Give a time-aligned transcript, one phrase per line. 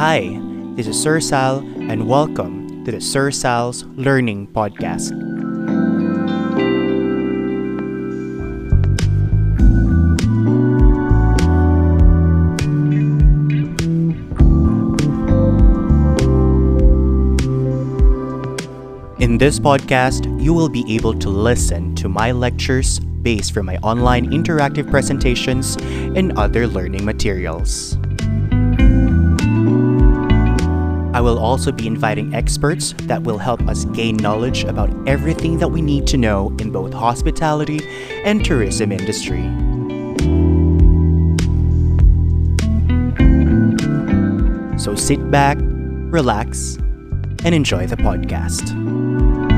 [0.00, 0.40] Hi,
[0.76, 5.12] this is Sir Sal, and welcome to the Sir Sal's Learning Podcast.
[19.20, 23.76] In this podcast, you will be able to listen to my lectures based from my
[23.82, 25.76] online interactive presentations
[26.16, 27.99] and other learning materials.
[31.20, 35.68] I will also be inviting experts that will help us gain knowledge about everything that
[35.68, 37.86] we need to know in both hospitality
[38.24, 39.42] and tourism industry.
[44.78, 46.76] So sit back, relax,
[47.44, 49.49] and enjoy the podcast.